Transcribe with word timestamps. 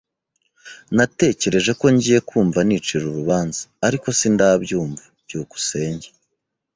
Natekereje 0.95 1.71
ko 1.79 1.85
ngiye 1.95 2.19
kumva 2.29 2.59
nicira 2.67 3.03
urubanza, 3.07 3.61
ariko 3.87 4.07
sindabyumva. 4.17 5.03
byukusenge 5.23 6.07